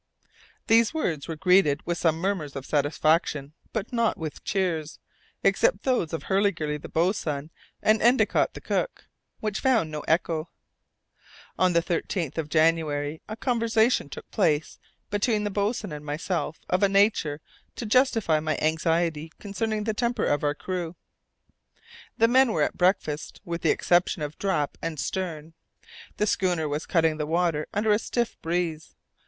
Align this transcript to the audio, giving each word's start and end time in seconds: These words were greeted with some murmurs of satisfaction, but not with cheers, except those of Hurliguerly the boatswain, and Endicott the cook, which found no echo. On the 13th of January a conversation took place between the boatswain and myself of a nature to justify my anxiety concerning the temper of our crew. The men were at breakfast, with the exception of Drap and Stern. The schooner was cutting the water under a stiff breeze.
These 0.65 0.95
words 0.95 1.27
were 1.27 1.35
greeted 1.35 1.85
with 1.85 1.95
some 1.99 2.15
murmurs 2.17 2.55
of 2.55 2.65
satisfaction, 2.65 3.53
but 3.71 3.93
not 3.93 4.17
with 4.17 4.43
cheers, 4.43 4.97
except 5.43 5.83
those 5.83 6.11
of 6.11 6.23
Hurliguerly 6.23 6.77
the 6.81 6.89
boatswain, 6.89 7.51
and 7.83 8.01
Endicott 8.01 8.55
the 8.55 8.61
cook, 8.61 9.05
which 9.41 9.59
found 9.59 9.91
no 9.91 9.99
echo. 10.07 10.49
On 11.59 11.73
the 11.73 11.83
13th 11.83 12.39
of 12.39 12.49
January 12.49 13.21
a 13.29 13.35
conversation 13.37 14.09
took 14.09 14.27
place 14.31 14.79
between 15.11 15.43
the 15.43 15.51
boatswain 15.51 15.91
and 15.91 16.03
myself 16.03 16.59
of 16.67 16.81
a 16.81 16.89
nature 16.89 17.39
to 17.75 17.85
justify 17.85 18.39
my 18.39 18.57
anxiety 18.57 19.31
concerning 19.39 19.83
the 19.83 19.93
temper 19.93 20.25
of 20.25 20.43
our 20.43 20.55
crew. 20.55 20.95
The 22.17 22.27
men 22.27 22.53
were 22.53 22.63
at 22.63 22.73
breakfast, 22.75 23.39
with 23.45 23.61
the 23.61 23.69
exception 23.69 24.23
of 24.23 24.39
Drap 24.39 24.79
and 24.81 24.99
Stern. 24.99 25.53
The 26.17 26.25
schooner 26.25 26.67
was 26.67 26.87
cutting 26.87 27.17
the 27.17 27.27
water 27.27 27.67
under 27.71 27.91
a 27.91 27.99
stiff 27.99 28.35
breeze. 28.41 28.95